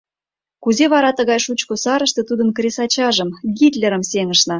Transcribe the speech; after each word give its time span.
Кузе 0.63 0.85
вара 0.93 1.11
тыгай 1.17 1.39
шучко 1.45 1.73
сарыште 1.83 2.21
тудын 2.29 2.49
кресачажым— 2.57 3.29
Гитлерым 3.57 4.03
сеҥышна?» 4.11 4.49